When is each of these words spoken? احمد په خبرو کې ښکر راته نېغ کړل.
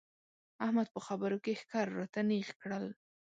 احمد 0.65 0.87
په 0.95 0.99
خبرو 1.07 1.37
کې 1.43 1.59
ښکر 1.61 1.87
راته 1.99 2.21
نېغ 2.29 2.49
کړل. 2.61 2.85